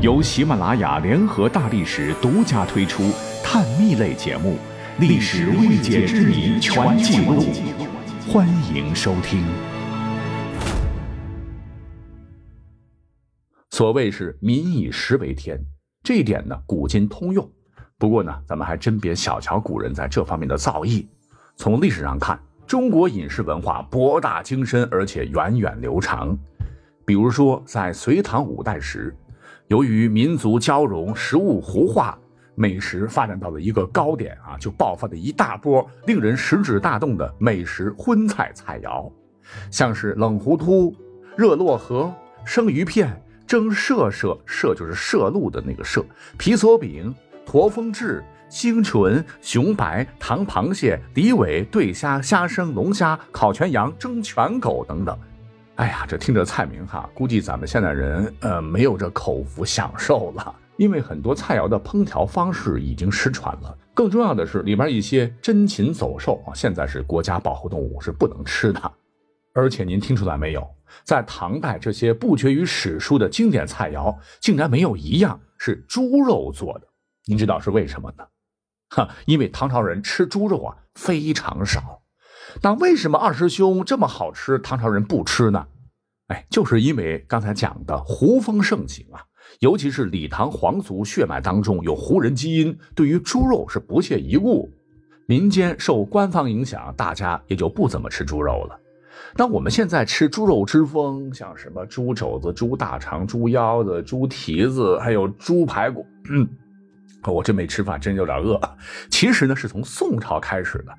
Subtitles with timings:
[0.00, 3.10] 由喜马拉雅联合大历史独家推出
[3.42, 4.56] 探秘类节目
[5.00, 7.42] 《历史未解之谜全记录》，
[8.32, 9.44] 欢迎收听。
[13.70, 15.60] 所谓是民以食为天，
[16.04, 17.50] 这一点呢古今通用。
[17.98, 21.04] 不过呢，咱们还真别小瞧古人在这方面的造诣。
[21.56, 26.38] 从历史上看，中国饮食文化博大精深，而且源远流长。
[27.04, 29.12] 比如说，在隋唐五代时，
[29.68, 32.18] 由于民族交融、食物胡化，
[32.54, 39.12] 美食发展到了一个高点啊，就爆发了一大波令人食指大动的美食荤菜菜肴，
[39.70, 40.94] 像是冷糊涂、
[41.36, 42.10] 热洛河、
[42.46, 46.02] 生鱼片、蒸麝麝麝就是麝鹿的那个麝、
[46.38, 55.14] 皮索饼、驼峰翅、星纯、熊白、糖螃蟹、底尾、对虾、虾生、龙虾、烤全羊、蒸全狗等等。
[55.78, 63.78] 哎呀，这听着菜名哈，估计咱们现代人呃没有这口福享受了，因为很多菜肴的烹调方式已经失传了。
[63.94, 68.92] 更重要的是，里边一些珍禽走兽啊，现在是国家保护动物，是不能吃的。
[69.54, 70.68] 而且您听出来没有，
[71.04, 76.88] 在唐代这些不绝于史书的经典菜肴，竟然没有一样是猪肉做的。
[77.26, 78.24] 您知道是为什么呢？
[78.90, 82.02] 哈，因为唐朝人吃猪肉啊非常少。
[82.62, 85.66] 那为什么二师兄这么好吃，唐朝人不吃呢？
[86.28, 89.20] 哎，就是因为刚才讲的胡风盛行啊，
[89.60, 94.70] 尤其是李唐皇族血脉当中有胡人基因，对于猪肉是不屑一顾。
[95.26, 98.78] 民间受官方影响，大家也就不怎么吃猪肉了。
[99.36, 106.48] 那我们现在吃猪肉之风，像什么猪肘子、猪大肠、猪腰子、猪蹄子，还有猪排骨，嗯。
[107.24, 108.60] 我真没吃饭，真有点饿。
[109.10, 110.92] 其实呢，是从宋朝开始的，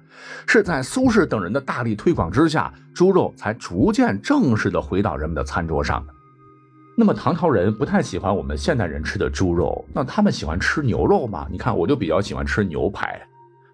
[0.48, 6.06] 是在苏轼等人的大力推广之下，猪肉才逐渐正式的回到人们的餐桌上。
[6.95, 11.47] 那么唐朝人不太喜欢我们现代人吃的猪肉，那他们喜欢吃牛肉吗？
[11.50, 13.20] 你看，我就比较喜欢吃牛排。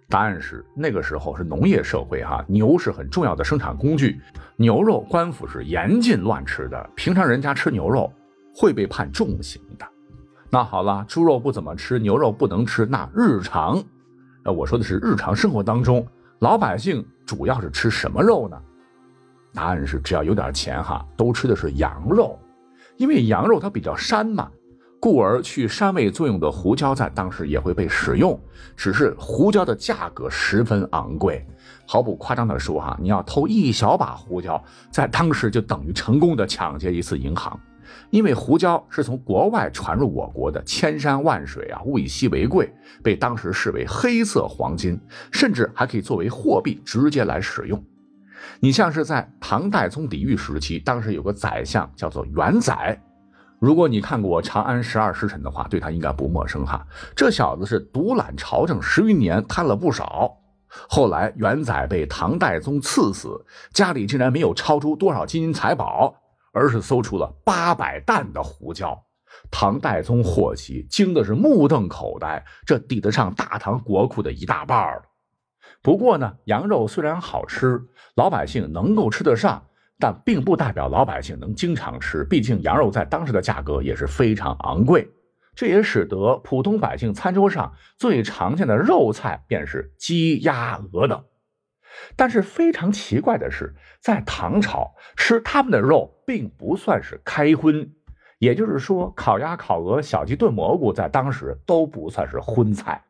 [0.07, 4.21] 答案是那个时候是农业社会，哈，牛是很重要的生产工具，
[4.55, 8.13] 牛肉官府是严禁乱吃的，平常人家吃牛肉
[8.53, 9.85] 会被判重刑的。
[10.55, 12.85] 那好了，猪肉不怎么吃，牛肉不能吃。
[12.85, 13.83] 那日常，
[14.45, 16.07] 呃，我说的是日常生活当中，
[16.39, 18.57] 老百姓主要是吃什么肉呢？
[19.53, 22.39] 答案是，只要有点钱哈，都吃的是羊肉，
[22.95, 24.49] 因为羊肉它比较膻嘛，
[24.97, 28.39] 故而去膻味作用的胡椒在当时也会被使用，
[28.77, 31.45] 只是胡椒的价格十分昂贵。
[31.85, 37.59] 毫不夸张的说哈，你要偷一小把胡椒，在当时就等于成功的抢劫一次银行。
[38.09, 42.73] 因为胡椒是从国外传入我国的，千山万水啊，物以稀为贵，
[43.03, 44.99] 被当时视为黑色黄金，
[45.31, 47.83] 甚至还可以作为货币直接来使用。
[48.59, 53.01] 你像是在唐代宗李煜时期，当时有个宰相叫做元宰，
[53.59, 56.85] 如果你看过《长安十二时辰》的话，对他应该不陌生哈。
[57.15, 60.37] 这小子是独揽朝政十余年，贪了不少。
[60.89, 66.13] 后来元宰被唐代宗赐死，家里竟然没有超出多少金银财宝。
[66.55, 69.03] 而是搜出了八百担的胡椒，
[69.51, 75.03] 唐代宗获悉，惊的是目瞪口呆，这抵得上大唐国库的一大半了。
[75.81, 77.83] 不过呢，羊肉虽然好吃，
[78.15, 79.67] 老百姓能够吃得上，
[79.99, 82.23] 但并不代表老百姓能经常吃。
[82.23, 85.11] 毕竟羊肉在当时的价格也是非常昂贵，
[85.53, 91.21] 这也使得普通百姓餐桌上最常见的肉菜便是鸡、鸭、鹅等。
[92.15, 97.91] 但是非常奇怪的是，在唐朝吃他们的肉并不算是开荤，
[98.39, 103.03] 也就是说，烤鸭、烤鹅、小鸡炖蘑菇在当时都不算是荤菜。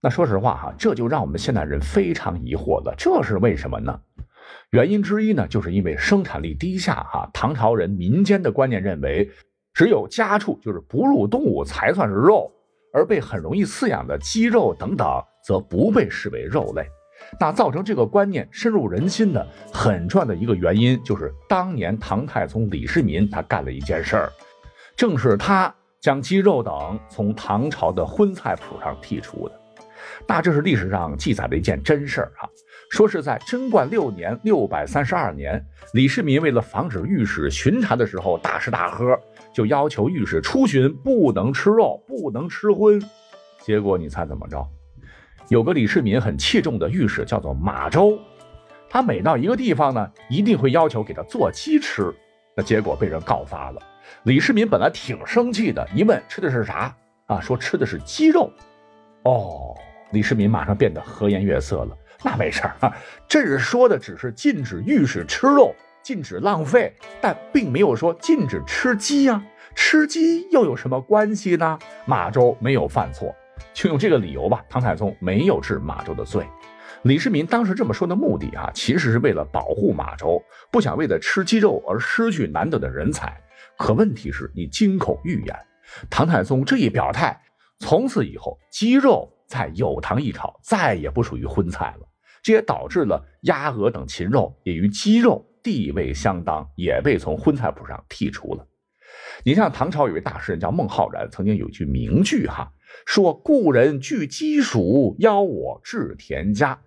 [0.00, 4.00] 那说实话哈，这就让我们现代人非常疑惑了，这是为什么呢？
[4.70, 9.30] 原因之一呢，就是因为生产力低下哈，唐朝人民间的观念认为，
[9.72, 12.50] 只有家畜就是哺乳动物才算是肉，
[12.92, 15.06] 而被很容易饲养的鸡肉等等
[15.46, 16.84] 则不被视为肉类。
[17.40, 24.32] 那造成这个观念深入人心的很重要的一个原因，就是当年唐太宗李世民他干了一件事儿，
[24.94, 29.60] 正是他将鸡肉等从唐朝的荤菜谱上剔除的。
[30.26, 32.48] 那这是历史上记载的一件真事儿啊，
[32.90, 35.64] 说是在贞观六年（六百三十二年），
[35.94, 39.18] 李世民为了防止御史巡查的时候大吃大喝，
[39.54, 43.00] 就要求御史出巡不能吃肉，不能吃荤。
[43.60, 44.66] 结果你猜怎么着？
[45.52, 48.18] 有个李世民很器重的御史叫做马周，
[48.88, 52.10] 他每到一个地方呢，一定会要求给他做鸡吃。
[52.56, 53.82] 那结果被人告发了。
[54.22, 56.96] 李世民本来挺生气的，一问吃的是啥
[57.26, 57.38] 啊？
[57.38, 58.50] 说吃的是鸡肉。
[59.24, 59.76] 哦，
[60.12, 61.94] 李世民马上变得和颜悦色了。
[62.22, 62.90] 那没事儿啊，
[63.28, 69.44] 这是说的只是禁止御史吃肉，禁止浪费，但并没有说禁止吃鸡呀。
[69.74, 71.78] 吃鸡又有什么关系呢？
[72.06, 73.34] 马周没有犯错，
[73.72, 74.64] 就用这个理由吧。
[74.68, 76.46] 唐太宗没有治马周的罪。
[77.02, 80.40] 李世民当时这么说的目的啊，其实是为了保护马周，
[80.70, 83.36] 不想为了吃鸡肉而失去难得的人才。
[83.76, 85.56] 可问题是，你金口玉言，
[86.08, 87.36] 唐太宗这一表态，
[87.80, 92.06] 从此以后鸡肉在有唐一朝再也不属于荤菜了。
[92.42, 98.66] 这也导致了鸭鹅等禽肉也与鸡肉地位相当，也被从荤菜谱上剔除了。
[99.44, 102.72] 你像唐朝有位大诗人叫孟浩然，曾经有一句名句哈，
[103.06, 106.78] 说“故人具鸡黍，邀我至田家”。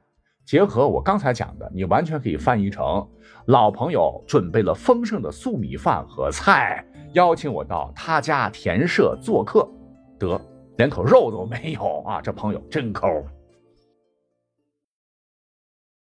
[0.45, 3.07] 结合我刚才讲的，你完全可以翻译成：
[3.47, 9.67] 老朋友准备了丰盛的粟米饭和菜，邀请我到他家田舍做客，
[10.19, 10.39] 得
[10.77, 12.21] 连口肉都没有啊！
[12.21, 13.07] 这朋友真抠。